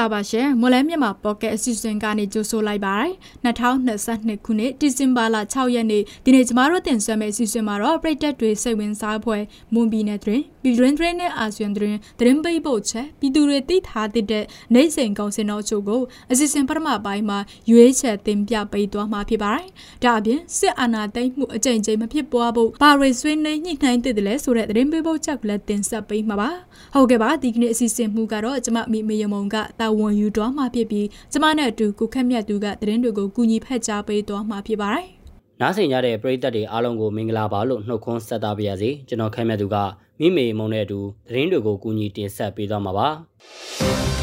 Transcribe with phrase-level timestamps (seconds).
[0.00, 3.12] လာပါရှင်မော်လဲမြန်မာပေါ့ကက်အစီအစဉ်ကနေကြိုဆိုလိုက်ပါတယ်
[3.44, 9.42] 2022ခုနှစ်ဒီဇင်ဘာလ6ရက်နေ့ဒီနေ့ကျမတို့တင်ဆက်မယ့်အစီအစဉ်မှာတော့ပြည်သက်တွေစိတ်ဝင်စားဖွယ်
[9.74, 14.44] မွန်ပြည်နယ်တွင်ပြည်တွင်းတွင်နဲ့အာဆီယံတွင်သတင်းပိတ်ဖို့ချက်ပြည်သူတွေသိထားတဲ့
[14.74, 17.38] နေစဉ်ကောင်စင်တော်ချုပ်ကိုအစီအစဉ်ပထမပိုင်းမှာ
[17.70, 19.66] ရွေးချယ်တင်ပြပေးသွားမှာဖြစ်ပါတယ်
[20.04, 26.50] ဒါအပြင်စစ်အာဏာသိမ်းမှုအကြိမ်ကြိမ်မဖြစ်ပွားဖို့ပါရီဆွေးနွေးညှိနှိုင်းတဲ့တယ်လဲဆိုတဲ့သတင်းပိတ်ဖို့ချက်ကလည်းတင်ဆက်ပေးမှာပါ
[26.94, 35.06] ဟုတ်ကဲ့ပါဒီကနေ့အစီအစဉ်မှုကတော့ကျမမိမယမုံကတာဝန်ယူသွားမှာဖြစ်ပြီးကျမနဲ့အတူကိုခက်မြတ်သူကသတင်းတွေကိုကူညီဖက်ကြားပေးသွားမှာဖြစ်ပါတယ်။
[35.60, 39.76] နားဆင်ကြတဲ့ပရိသတ်တွေအားလုံးကိုမင်္ဂလာပါလို့နှုတ်ခွန်းဆက်သပါရစေ။ကျွန်တော်ခက်မြတ်သူက
[40.20, 43.08] မိမေမုံနဲ့အတူသတင်းတွေကိုကူညီတင်ဆက်ပေးသွားမှာပါ။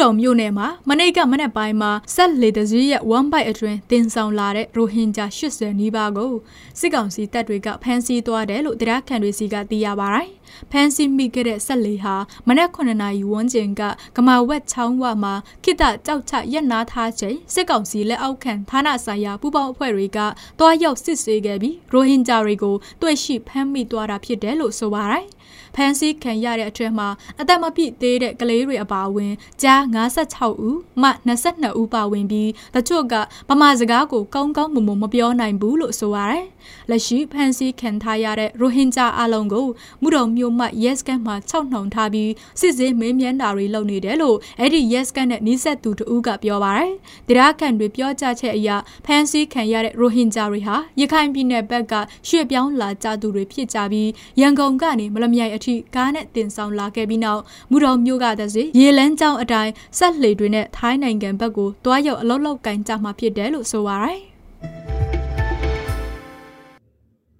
[0.00, 6.32] တော်မြို့နယ်မှာမနေ့ကမနေ့ပိုင်းမှာဆက်လေတစည်းရဲ့1 byte အတွင်းတင်ဆောင်လာတဲ့ရိုဟင်ဂျာ80နီးပါးကို
[6.80, 10.28] စစ်ကောင်စီတပ်တွေကဖမ်းဆီးသွားတယ်လို့တရားခံတွေစီကသိရပါတယ်။
[10.70, 12.14] ဖမ်းဆီးမိခဲ့တဲ့ဆက်လေဟာ
[12.48, 13.82] မနက်9နာရီဝန်းကျင်က
[14.16, 15.34] ကမာဝက်ချောင်းဝမှာ
[15.64, 20.18] ခိတကြောက်ချရက်နာထားချိန်စစ်ကောင်စီလက်အောက်ခံဌာနဆိုင်ရာပူးပေါင်းအဖွဲ့တွေက
[20.58, 25.26] တွားရောက်စစ်ဆေးခဲ့ပြီးရိုဟင်ဂျာတွေကိုတွေ့ရှိဖမ်းမိသွားတာဖြစ်တယ်လို့ဆိုပါတယ်။
[25.74, 27.08] ဖမ်းဆီးခံရတဲ့အထက်မှာ
[27.40, 29.32] အသက်မပြည့်သေးတဲ့ကလေးတွေအပါအဝင်
[29.62, 33.14] ကြား56ဦးမှ22ဦးပါဝင်ပြီးတချို့က
[33.48, 36.44] ဗမာစကားကိုကောင်းကောင်းမွန်မွန်မပြောနိုင်ဘူးလို့ဆိုရတယ်။
[36.90, 39.66] လက်ရှိဖမ်းဆီးခံထားရတဲ့ရိုဟင်ဂျာအလုံးကို
[40.02, 46.92] မှုတော်မျိုးမှ yes ကန်မှာ၆နှောင်ထားပြီးစစ်ဆေးမေးမြန်းတာတွေလုပ်နေတယ်လို့အဲ့ဒီ yes ကန်နဲ့နှိစက်သူတဦးကပြောပါတယ်။
[47.28, 48.70] တရားခံတွေပြောကြချက်အရ
[49.06, 51.94] ဖမ်းဆီးခံရတဲ့ရိုဟင်ဂျာတွေဟာရခိုင်ပြည်နယ်ဘက်က
[52.28, 64.20] ရွှေ့ပြောင်းလာကြသူတွေဖြစ်ကြပြီးရန်ကုန်ကနေမလမြိုင်အထိကားနဲ့တင်ဆောင်လာခဲ့ပြီးနောက်မူတော်မျိုးကတည်းကရေလန်းကျောင်းအတိုင်းဆက်လှေတွေနဲ့ထိုင်းနိုင်ငံဘက်ကိုတွားရောက်အလောက်လောက်ကင်ကြမှာဖြစ်တယ်လို့ဆိုပါရယ်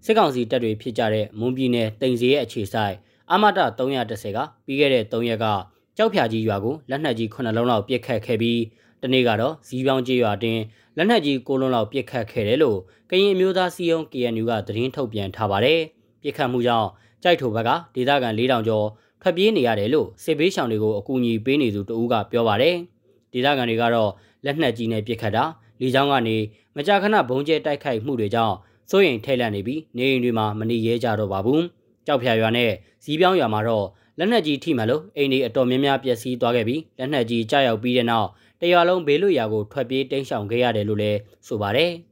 [0.04, 2.94] စစ်ကောင်စီတပ်တွေဖြစ်ကြတဲ့မွန်ပြည်နယ်တိန်စီရဲ့အခြေဆိုင်
[3.32, 5.47] အမတ310ကပြီးခဲ့တဲ့3ရက်က
[5.97, 8.60] ကြောက်ဖြာကြီးရွာကိုလက်နက်ကြီး9လုံးလောက်ပစ်ခတ်ခဲ့ပြီး
[9.03, 10.59] တနေ့ကတော့ဇီးပြောင်းကျေးရွာတင်
[10.97, 12.78] လက်နက်ကြီး9လုံးလောက်ပစ်ခတ်ခဲ့တယ်လို့
[13.10, 15.80] ကရင်အမျိုးသားစီယုံ KNU ကသတင်းထုတ်ပြန်ထားပါတယ်။
[16.22, 16.88] ပစ်ခတ်မှုကြောင့်
[17.22, 18.86] ကြိုက်ထိုဘက်ကဒေသခံ4000ကျော်
[19.22, 22.75] ထွက်ပြေးနေရတယ်လို့စစ်ဘေးရှောင်တွေကိုအကူအညီပေးနေသူတဦးကပြောပါတယ်။
[23.32, 24.10] ဒေသခံတွေကတော့
[24.44, 25.44] လက်နက်ကြီးနဲ့ပစ်ခတ်တာ
[25.80, 26.36] လေကြောင်းကနေ
[26.76, 28.56] မကြာခဏဘုံကျဲတိုက်ခိုက်မှုတွေကြောင့်
[28.91, 31.60] စိုးရိမ်ထိတ်လန့်နေပြီးနေအိမ်တွေမှာမနေရဲကြတော့ပါဘူး။
[32.06, 32.70] ကြောက်ဖြာရွာနဲ့
[33.04, 33.86] ဇီးပြောင်းရွာမှာတော့
[34.19, 38.28] လက်နက်ကြီးထိမှန်လို့အိမ်တွေအတော်များများပျက်စီးသွားခဲ့ပြီးလက်နက်ကြီးကြားရောက်ပြီးတဲ့နောက်
[38.60, 41.92] တရွာလုံးဘေးလွတ်ရာကိုထွက်ပြေးတိမ်းရှောင်ခဲ့ရတယ်လို့လည်းဆိုပါတယ်။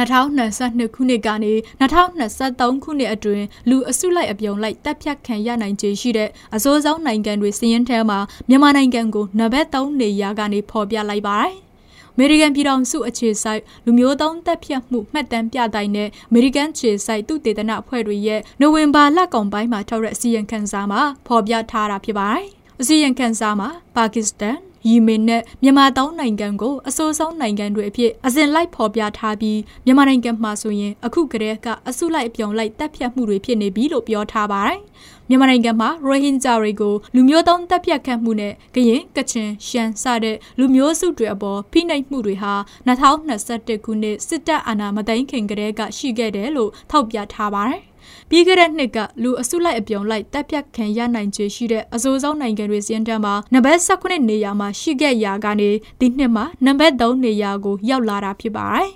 [0.00, 8.18] 2022ခုနှစ်ကနေ2023ခုနှစ်အတွင်းလူအစုလိုက်အပြုံလိုက်တပ်ဖြတ်ခံရနိုင်ခြေရှိတဲ့အစိုးဆုံးနိုင်ငံတွေစီးရင်ထဲမှာ
[8.48, 11.54] မြန်မာနိုင်ငံကိုနံပါတ်3နေရာကနေဖော်ပြလိုက်ပါတယ်။
[12.14, 22.46] အမေရိကန်ပြည်ထောင်စုအခြေစိုက်လူမျိုးတုံးတပ်ဖြတ်မှုမှတ်တမ်းပြတိုင်းနဲ့အမေရိကန်ခြေစိုက်သူတေသနအဖွဲ့တွေရဲ့နိုဝင်ဘာလကုန်ပိုင်းမှာထုတ်တဲ့အစီရင်ခံစာမှာဖော်ပြထားတာဖြစ်ပါတယ်။
[22.80, 24.56] အစီရင်ခံစာမှာပါကစ္စတန်
[24.86, 34.80] ယီမင်နဲ့မြန်မာတောင်းနိုင်ငံကိုအဆိုးဆုံးနိုင်ငံတွေအဖြစ်အစဉ်လိုက်ဖော်ပြထားပြီးမြန်မာနိုင်ငံမှာဆိုရင်အခုကတည်းကအစုလိုက်အပြုံလိုက်တပ်ဖြတ်မှုတွေဖြစ်နေပြီလို့ပြောထားပါတယ်။
[35.28, 42.52] မြန်မာနိုင်ငံမှာရိုဟင်ဂျာတွေကိုလူမျိုးတုံးတပ်ဖြတ်ခတ်မှုနဲ့ကရင်ကချင်ရှမ်းစတဲ့လူမျိုးစုတွေအပေါ်ဖိနှိပ်မှုတွေဟာ
[42.86, 47.82] 2021ခုနှစ်စစ်တပ်အာဏာမသိမ်းခင်ကတည်းကရှိခဲ့တယ်လို့ထောက်ပြထားပါတယ်
[48.30, 58.88] ပြီးခဲ့တဲ့နှစ်ကလူအစုလိုက်အပြုံလိုက်တပ်ဖြတ်ခံရနိုင်ခြေရှိတဲ့အစိုးဆုံးနိုင်ငံတွေစီးရင်တန်းမှာနံပါတ်19နေရာမှာရှိခဲ့ရာကနေဒီနှစ်မှာနံပါတ်3နေရာကိုရောက်လာတာဖြစ်ပါတယ်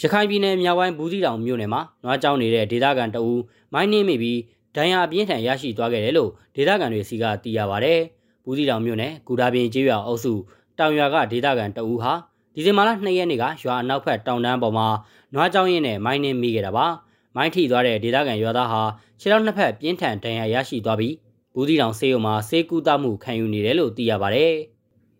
[0.00, 3.42] ရခိုင်ပြည်နယ်မြောက်ပိုင်းဘူးသီးတောင်မြို့နယ်မှာနွားကြောင်းနေတဲ့ဒေသခံတအူး
[3.72, 4.38] မိုင်းနှင်းမိပြီး
[4.76, 7.94] ဒဏ်ရာအပြင်းထန်ရရှိသွားခဲ့တယ်လို့ဒေသခံတွေစီကသိရပါဗျ။
[8.44, 10.32] ဘူးသီးတောင်မြို့နယ်ဂူဒါပင်ကျေးရွာအုပ်စု
[10.78, 12.12] တောင်ရွာကဒေသခံတအူးဟာ
[12.54, 14.88] ဒီဇင်ဘာလ2ရက်နေ့ကရွာအနောက်ဘက်တောင်တန်းပေါ်မှာ
[15.34, 16.86] နွားကြောင်းရင်းနဲ့မိုင်းနှင်းမိခဲ့တာပါ
[17.36, 18.82] မိုင်းထိသွားတဲ့ဒေသခံရွာသားဟာ
[19.20, 21.14] ခြေထောက်နှစ်ဖက်ပြင်းထန်ဒဏ်ရာရရှိသွားပြီး
[21.54, 24.54] ဘူးသီးတောင်ဆေးရုံမှာဆေးကုသမှုခံယူနေတယ်လို့သိရပါတယ်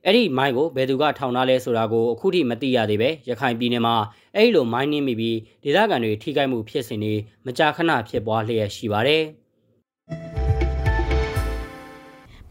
[0.04, 3.96] အဲ့ဒီမိုင်းကိုဘယ်သူကထောင်ထားလဲဆိုတာကိုအခုထိမသိရသေးပဲရခိုင်ပြည်နယ်မှာ
[4.36, 7.14] အဲ့ဒီလိုမိုင်းနှင်းမိပြီးဒေသခံတွေထိခိုက်မှုဖြစ်စဉ်တွေ
[7.46, 9.24] မကြာခဏဖြစ်ပွားလျက်ရှိပါတယ်။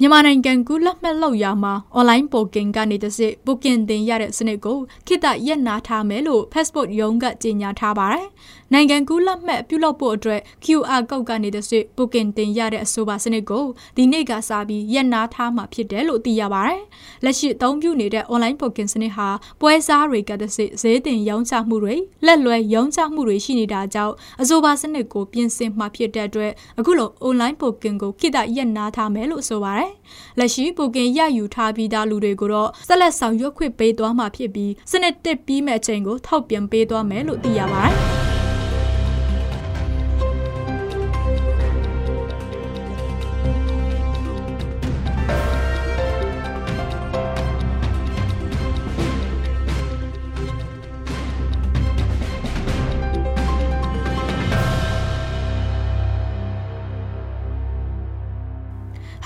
[0.02, 8.28] မြန်မာနိုင်ငံကူးလက်မှတ်လောက်ရမှာ online booking ကနေတစ်စစ် booking တင်ရတဲ့စနစ်ကိုခေတ္တရက်နာထားမယ်လို့ passport ရုံးကကြေညာထားပါတယ်။
[8.74, 13.66] နိုင်ငံကူးလက်မှတ်ပြုလုပ်ဖို့အတွက် QR code ကနေတစ်စစ် booking တင်ရတဲ့အဆိုပါစနစ်ကို
[13.98, 16.82] ဒီနေ့ကစပြီးရက်နာထားမှာဖြစ်တယ်လို့သိရပါတယ်။
[17.24, 19.28] လက်ရှိအသုံးပြုနေတဲ့ online booking စနစ်ဟာ
[19.62, 21.96] ပွဲစားတွေကတစ်စစ်ဈေးတင်ရောင်းချမှုတွေ
[22.26, 29.98] လက်လွဲရောင်းချမှုတွေရှိနေတာကြောင့်အဆိုပါစနစ်ကိုပြင်ဆင်မှာဖြစ်တဲ့အတွက်အခုလို online booking ကိုခေတ္တရက်နာထားမယ်လို့ဆိုပါတယ်ပါတယ်။
[30.40, 37.96] လက်ရှိပူကင်ရယူထားပြီးသားလူတွေကိုတော့ဆက်လက်ဆောင်ရွက်ခွင့်ပေးသွားမှာဖြစ်ပြီးစနစ်တစ်ပြီးမဲ့အချိန်ကိုထောက်ပြန်ပေးသွားမယ်လို့သိရပါတယ်။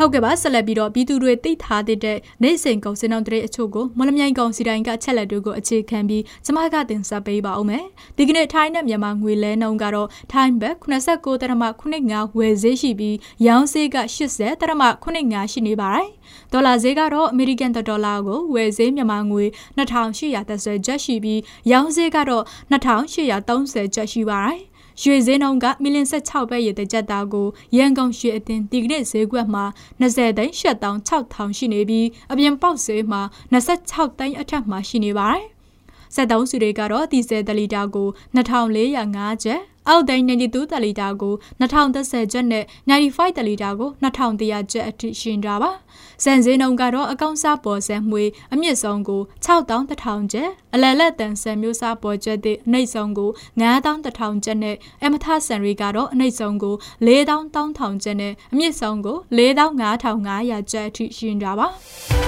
[0.05, 1.99] ဟုတ်ကဲ့ပါဆက်လက်ပြီးတော့ပြည်သူတွေသိထားတဲ့
[2.43, 7.85] နိုင်စင်ကောင်စင်အောင်တဲ့အချို့ကိုမလမြိုင်ကောင်စီတိုင်းကချက်လက်တို့ကိုအခြေခံပြီးကျမကတင်ဆက်ပေးပါအောင်မယ်
[8.17, 13.17] ဒီကနေ့ထိုင်းနဲ့မြန်မာငွေလဲနှုန်းကတော့ထိုင်းဘတ်89တရမ95ဝယ်ဈေးရှိပြီး
[13.47, 13.97] ရောင်းဈေးက
[14.29, 16.07] 80တရမ95ရှိနေပါတယ်
[16.51, 19.43] ဒေါ်လာဈေးကတော့အမေရိကန်ဒေါ်လာကိုဝယ်ဈေးမြန်မာငွေ
[19.77, 21.39] 2830ကျပ်ရှိပြီး
[21.71, 24.59] ရောင်းဈေးကတော့2830ကျပ်ရှိပါတယ်
[25.01, 27.47] ရွှေဈေးနှုန်းကမီလ16ပဲရတဲ့ကြက်သားကို
[27.77, 29.65] ရန်ကုန်ရွှေအသင်းဒီကနေ့ဈေးကွက်မှာ
[30.01, 33.21] 20သိန်း8600ရှိနေပြီးအပြင်ပေါက်ဈေးမှာ
[33.53, 35.45] 26သိန်းအထက်မှာရှိနေပါတယ်။
[36.15, 45.71] စက်သုံးစုတွေကတော့ဒီဇယ်တလီတာကို2405ကျပ် အောက်သိန်း92တလီတာကို2030ကျပ်နဲ့95တလီတာကို2100ကျပ်အထိရှင်တာပါ။
[46.23, 53.29] စံစင်းနှုန်းကတော့အကောင့်စားပေါ်စံမှွေအမြင့်ဆုံးကို6100ကျပ်အလယ်လက်တန်စံမျိုးစားပေါ်ကျက်တဲ့အနှိမ့်ဆုံးကို
[53.61, 56.75] 9100ကျပ်နဲ့အမထဆန်ရီကတော့အနှိမ့်ဆုံးကို
[57.07, 61.67] 4000ကျပ်နဲ့အမြင့်ဆုံးကို4500ကျပ်အထိရှင်တာပါ။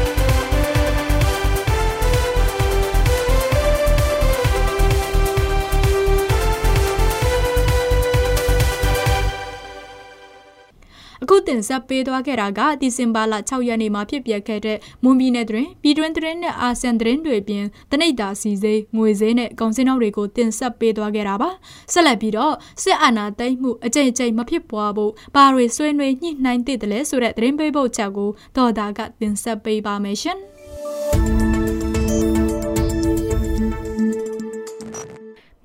[11.28, 21.50] အခုတင်ဆက်ပေးသွားခဲ့တာကဒီဇင်ဘာလ6ရက်နေ့မှာဖြစ်ပျက်ခဲ့တဲ့မွန်ပြည်နယ်တွင်ပြည်တွင်းသတင်းနဲ့အာဆီယံသတင်းတွေပြင်တနိဒာစီစေးငွေစေးနဲ့ကုန်စည်နှုန်းတွေကိုတင်ဆက်ပေးသွားခဲ့တာပါ
[21.94, 30.38] ဆက်လက်ပြီးတော့စစ်အာဏာသိမ်းမှုအကြိမ်ကြိမ်မဖြစ်ပွားဖို့ဘာတွေဆွေးနွေးညှိနှိုင်းသင့်တယ်လဲဆိုတဲ့သတင်းပေးပို့ချက်ကိုဒေါ်တာကတင်ဆက်ပေးပါမယ်ရှင်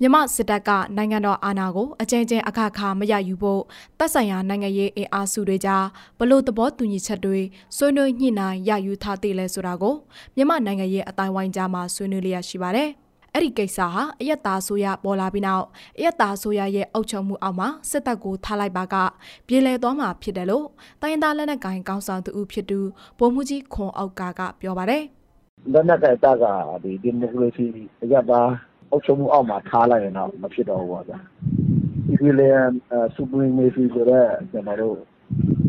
[0.03, 3.61] မြမစစ်တပ်ကနိုင်ငံတော်အာဏာကိုအကြိမ်ကြိမ်အခါခါမရယူဖို့
[3.99, 5.85] တပ်ဆိုင်ရာနိုင်ငံရေးအင်အားစုတွေကြား
[6.19, 7.39] ဘလို့သဘောတူညီချက်တွေ
[7.75, 9.95] ဆွေးနွေးညှိနှိုင်းရယူထားသေးလဲဆိုတာကို
[10.35, 12.89] မြမနိုင်ငံရေးအတိုင်းဝိုင်းကြားမှာဆွေးနွေးလျက်ရှိပါတယ်။
[13.33, 15.65] အဲ့ဒီကိစ္စဟာအယက်သားဆိုရပေါ်လာပြီးနောက်
[15.97, 18.95] အယက်သားဆိုရရဲ့အုပ်ချုပ်မှုအောက်မှာစစ်တပ်ကိုထားလိုက်ပါက
[19.47, 20.65] ပြည်လဲသွားမှာဖြစ်တယ်လို့
[21.01, 22.79] တိုင်းသားလက်နက်ကိုင်ကောင်းဆောင်သူဖြစ်သူ
[23.17, 25.03] ဗိုလ်မှူးကြီးခွန်အောက်ကကပြောပါတယ်။
[25.73, 26.45] လက်နက်ကိုင်တပ်က
[26.83, 27.65] ဒီဒီမိုကရေစီ
[28.03, 28.49] အယက်သား
[28.91, 31.19] အုပ်ချုပ်မှုအောက်မှာထားလိုက်ရင်တော့မဖြစ်တော့ဘူးပေါ့ဗျာ။
[32.09, 32.71] civilian
[33.15, 34.97] supremacy ဆိုတဲ့ကျွန်တော်တို့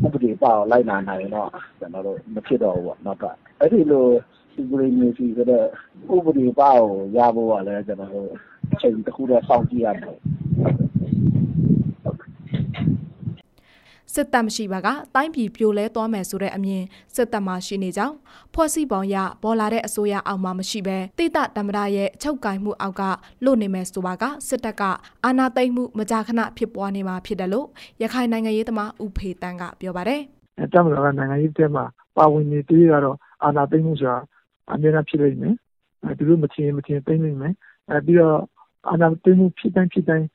[0.05, 1.49] ဥပဒေပါကိုလိုက်နာနိုင်ရင်တော့
[1.79, 3.25] ကျွန်တော်တို့မဖြစ်တော့ဘူးပေါ့နောက်က။
[3.61, 4.07] အဲ့ဒီလို
[4.55, 5.65] supremacy ဆိုတဲ့
[6.15, 8.31] ဥပဒေပါကိုရဖို့ကလည်းကျွန်တော်တို့
[8.73, 10.19] အချိန်တစ်ခုတော့စောင့်ကြည့်ရမယ်
[14.15, 16.83] စစ်တပ်မရှိပါကတိုင်းပြည်ပြိုလဲသွားမယ်ဆိုတဲ့အမြင်
[17.15, 18.17] စစ်တပ်မှရှိနေကြောင်း
[18.55, 23.03] ဖွဲ့စည်းပုံရပေါ်လာတဲ့အစိုးရအောက်မှာမရှိဘဲတိတတမရရဲ့ချုပ်ကင်မှုအောက်က
[23.45, 24.83] လွတ်နေမယ်ဆိုပါကစစ်တပ်က
[25.25, 27.67] အာဏာသိမ်းမှုမကြာခဏဖြစ်ပွားနေမှာဖြစ်တယ်လို့
[28.03, 30.21] ရခိုင်နိုင်ငံရေးသမားဦးဖေတန်းကပြောပါတယ်။
[30.73, 31.85] တပ်မတော်ကနိုင်ငံရေးတဲမှာ
[32.17, 34.19] ပါဝင်နေသေးကတော့အာဏာသိမ်းမှုဆိုတာ
[34.73, 35.55] အများအားဖြစ်လိမ့်မယ်။
[36.05, 37.55] အဲသူတို့မချင်မချင်သိမ်းနိုင်မယ်။
[37.91, 38.39] အဲပြီးတော့
[38.91, 40.27] အာဏာသိမ်းမှုဖြစ်တိုင်းဖြစ်တိုင်း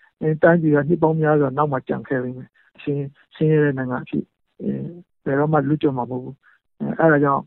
[0.43, 2.41] တိုင်းပြည်ကနှစ်ပေါင်းများစွာနောက်မှကြံခဲ့လိမ့်မ
[2.77, 3.01] ယ်။ရှင်
[3.35, 4.23] ဆင်းရဲတဲ့နိုင်ငံအဖြစ်
[5.25, 6.35] ဘယ်တော့မှလွတ်ကျော်မှာမဟုတ်ဘူး။
[6.99, 7.43] အဲဒါကြောင့်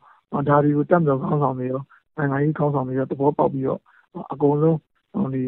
[0.48, 1.82] ဒါတွေကိုတပ်မတော်ခေါင်းဆောင်တွေရော
[2.16, 3.80] နိုင်ငံရေးခေါင်းဆောင်တွေရောသဘောပေါက်ပြီးတော့
[4.32, 4.78] အကုန်လုံး
[5.34, 5.44] ဒီ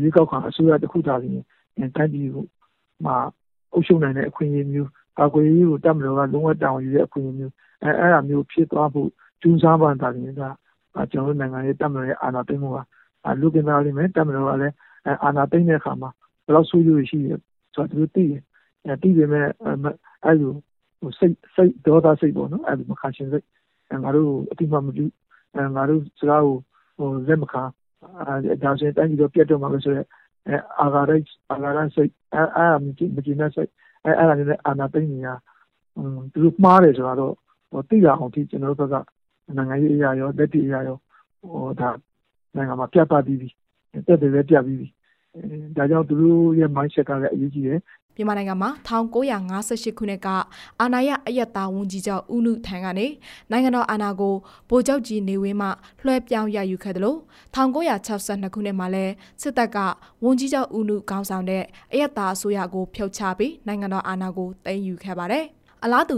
[0.00, 2.44] ရွေးကောက်ခံအစိုးရတစ်ခုသာလျှင်တိုင်းပြည်ကို
[3.04, 3.16] မှာ
[3.72, 7.52] အုပ်ချုပ်နိုင်တဲ့အခွင့်အရေးမျိုးကာကွယ်ရေးကိုတပ်မတော်ကလုံးဝတာဝန်ယူတဲ့အခွင့်အရေးမျိုး
[7.82, 9.08] အဲအဲ့ဒါမျိုးဖြစ်သွားဖို့
[9.40, 10.42] ကျူးစားမှသာလျှင်က
[11.12, 12.78] ကျွန်တော်တို့နိုင်ငံရေးတပ်မတော်ရဲ့အာဏာသိမ်းမှုက
[13.40, 14.74] လူကင်သားလိမ့်မယ်တပ်မတော်ကလည်း
[15.24, 16.10] အာဏာသိမ်းတဲ့အခါမှာ
[16.44, 17.30] ဘယ်လောက်ဆိုးရွားရှိရ
[17.74, 18.42] ဆိုတော့သူသိတယ်
[19.02, 19.46] တိပေမဲ့
[20.24, 20.52] အဲ့လို
[21.18, 23.46] စိတ်စိတ်ဒေါသစိတ်ပေါ့နော်အဲ့လိုမခံရှင်စိတ်
[24.04, 25.06] ငါတို့အတိမမပြု
[25.76, 26.56] ငါတို့စကားကို
[26.98, 27.62] ဟိုလက်မခံ
[28.62, 30.08] ဒါဆိုရင်တိုင်းပြည်တော့ပြတ်တော့မှာပဲဆိုတော့
[30.80, 33.70] အာဂါရိတ်အာဂါရစိတ်အဲ့အဲ့မကြည့်မကြည့်နဲ့စိတ်
[34.04, 35.28] အဲ့အဲ့ဒါနဲ့အာနာသိနေရ
[36.32, 37.34] သူတို့မှားတယ်ဆိုတော့
[37.70, 39.06] ဟိုသိရအောင်ဒီကျွန်တော်တို့ဘက်က
[39.56, 40.96] နိုင်ငံရေးအရာရောလက်တီအရာရော
[41.40, 41.88] ဟိုဒါ
[42.56, 43.48] နိုင်ငံမှာပြတ်သွားပြီးပြီ
[44.06, 44.88] တက်တယ်လည်းပြတ်ပြီးပြီ
[45.76, 47.80] ဒါကြောင့်သူတို့ရဲ့ mindset ကလည်းအရေးကြီးတယ်
[48.16, 50.28] မြန်မာနိုင်ငံမှာ1958ခုနှစ်က
[50.80, 53.06] အာဏာရအယက်သားဝန်ကြီးချုပ်ဦးနုထံကနေ
[53.50, 54.34] နိုင်ငံတော်အာဏာကို
[54.68, 55.68] ဗိုလ်ချုပ်ကြီးနေဝင်းမှ
[56.04, 57.18] လွှဲပြောင်းရယူခဲ့တယ်လို့
[57.54, 59.04] 1962ခုနှစ်မှာလဲ
[59.42, 59.78] စစ်တပ်က
[60.24, 65.46] ဝန်ကြီးချုပ်ဦးနုခေါင်းဆောင်တဲ့အယက်သားအစိုးရကိုဖျောက်ချပြီးနိုင်ငံတော်အာဏာကိုသိမ်းယူခဲ့ပါတယ်
[65.84, 66.16] အလားတူ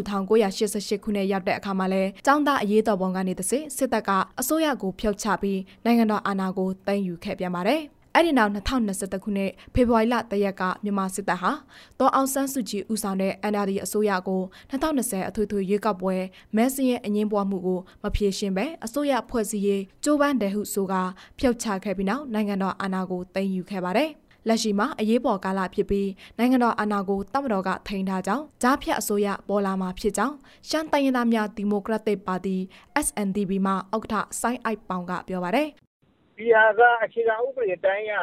[0.49, 4.11] 1988ခုနှစ်ရောက်တဲ့အခါမှာလဲចောင်းသားအရေးတော်ပုံကနေတစစ်စစ်တပ်က
[4.41, 7.83] အစိုးရကိုဖျောက်ချပြီးနိုင်ငံတော်အာဏာကိုသိမ်းယူခဲ့ပြန်ပါတယ်
[8.17, 11.53] အဲ့ဒီနောက်2021ခုနှစ်ဖေဖော်ဝါရီလတရက်ကမြန်မာစစ်တပ်ဟာ
[11.99, 16.15] တောအောင်ဆန်းစုကြည်ဦးဆောင်တဲ့ NLD အစိုးရကို2020အထွေထွေရွေးကောက်ပွဲ
[16.57, 20.95] မဲစင်းရဲ့အငင်းပွားမှုကိုမဖြေရှင်းပဲအစိုးရဖွဲ့စည်းရေးကြိုးပမ်းတယ်ဟုဆိုက
[21.39, 24.11] ဖျောက်ချခဲ့ပြီးနောက်နိုင်ငံတော်အာဏာကိုသိမ်းယူခဲ့ပါတယ်။
[24.49, 30.37] လက်ရှိမှာအရေးပေါ်ကာလဖြစ်ပြီးနိုင်ငံတော်အာဏာကိုတမတော်ကထိန်းထားကြောင်းကြားဖြတ်အစိုးရပေါ်လာမှာဖြစ်ကြောင်း
[30.69, 32.57] ရှမ်းတိုင်းရင်းသားများဒီမိုကရက်တစ်ပါတီ
[33.07, 35.69] SNDP မှဥက္ကဋ္ဌစိုင်းအိုက်ပေါင်ကပြောပါတယ်
[36.37, 38.15] ဒီဟာကအခြေခံဥပဒေတိုင်းက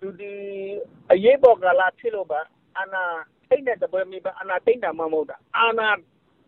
[0.00, 0.32] သူဒီ
[1.12, 2.40] အရေးပေါ်ကာလဖြစ်လို့ပါ
[2.78, 3.02] အာနာ
[3.48, 5.88] ထိတ်တဲ့တပွဲမိပါအာနာတိတ်တာမှမဟုတ်တာအာနာ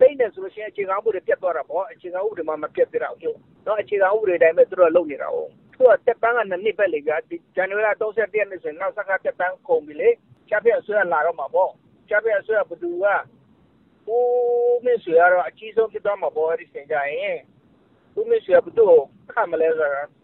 [0.00, 10.08] တိတ်တယ်ဆိုလို့ရှိရင်အခြေခံဥပဒေပြတ်သွားတာပေါ့အခြေခံဥပဒေမှမပြတ်ပြတော့ဘူးတော့အခြေခံဥပဒေတိုင်းပဲသူတို့လုပ်နေတာဟုတ်သူကတက်ပန်းကနှစ်နှစ်ပဲလေကဒီဇန်နဝါရီ31ရက်နေ့ဆိုရင်နောက်ဆက်ကတက်ပန်းကုန်ပြီလေ
[10.48, 11.70] ချပြအစိုးရလာတော့မှာပေါ့
[12.08, 13.06] ချပြအစိုးရဘသူက
[14.10, 17.38] ဦးမင်းဆွေကတော့အကြီးဆုံးဖြစ်သွားမှာပေါ့အဲ့ဒီစင်ကြရင်
[18.18, 19.00] ဦးမင်းဆွေကဘသူ့ကို
[19.32, 20.19] ခတ်မလဲဆိုတော့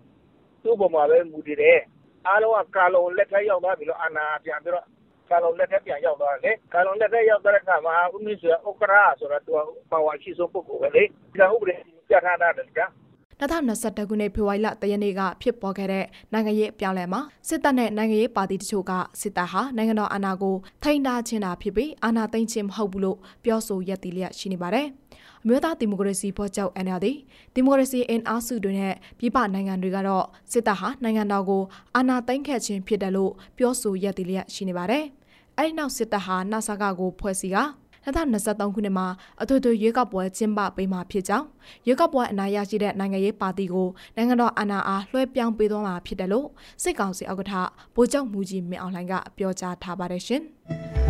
[0.66, 1.80] သူ့ပေါ်မှာပဲမူတည်တယ်
[2.28, 4.87] အားလုံးကကာလုံလက်ထက်ရောက်သွားပြီလို့အာနာပြန်ပြီးတော့
[5.30, 9.58] ကာလုံလက်ထက်ပြန်ရောက်သွားတယ်ကာလုံလက်ထက်ရောက်တဲ့အခါမှာဦးမင်းဆွေဥက္ကရာဆိုတော့သူက
[9.92, 11.76] ပါဝါရှိဆုံးပုဂ္ဂိုလ်ပဲလေဒီကဥပဒေ
[12.08, 12.87] ပြဋ္ဌာန်းတာတယ်ကြာ
[13.40, 25.05] 2021ခုနှစ်ဖေဖော်ဝါရီလတရနေ့ကဖြစ်ပေါ်ခဲ့တဲ့နိုင်ငံရေးပြောင်းလဲမှာစစ်တပ်နဲ့နိုင်ငံရေးပါတီတချို့ကစစ်တပ်ဟာနိုင်ငံတော်အာဏာကိုထိန်းထားခြင်းတာဖြစ်ပြီးအာဏာသိမ်းခြင်းမဟုတ်ဘူးလို့ပြောဆိုရက်တီလျက်ရှိနေပါတယ်။အ
[25.48, 27.06] မျိုးသားဒီမိုကရေစီဖော်ချုပ် NLD
[27.54, 31.62] ဒီမိုကရေစီအင်အားစုတွေနဲ့ပြည်ပနိုင်ငံတွေကတော့စစ်တပ်ဟာနိုင်ငံတော်ကို
[31.94, 35.04] အာဏာသိမ်းခဲ့ခြင်းဖြစ်တယ်လို့ပြောဆိုရည်တည်လျက်ရှိနေပါတယ်။
[35.58, 37.58] အဲဒီနောက်စစ်တပ်ဟာနာဆာကကိုဖွဲ့စည်းက
[38.06, 39.06] 2023ခုနှစ်မှာ
[39.42, 41.46] အထွေထွေရွေးကောက်ပွဲကျင်းပပေးမှာဖြစ်ကြောင်း
[41.86, 46.46] ရွေးကောက်ပွဲအနိုင်ရရှိတဲ့နိုင်ငံရေးပါတီကိုနိုင်ငံတော်အာဏာအားလွှဲပြောင်းပေးသွားမှာဖြစ်တယ်လို့
[46.82, 47.52] စစ်ကောင်စီဥက္ကဋ္ဌ
[47.94, 50.42] ဗိုလ်ချုပ်မူကြီးမင်းအောင်လှိုင်ကပြောကြားထားပါတယ်ရှင်။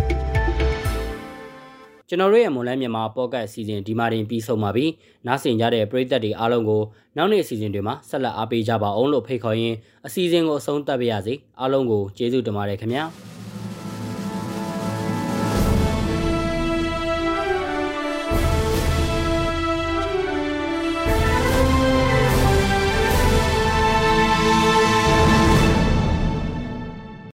[2.09, 4.87] ကျွန်တော်တို့ရဲ့မွန်လန်းမြန်မာပေါ့ကတ်အစီအစဉ်ဒီမှာတင်ပြီးဆုံးပါပြီ။
[5.27, 6.83] နားဆင်ကြတဲ့ပရိသတ်တွေအားလုံးကို
[7.17, 13.05] နောက်နေ့အစီအစဉ်တွေမှာဆက်လက်အားပေးကြပါအောင်လို့ဖိတ်ခေါ်ရင်းအစီအစဉ်ကိုအဆုံးသတ်ပါရစေ။အားလုံးကိုကျေးဇူးတင်ပါတယ်ခင်ဗျာ။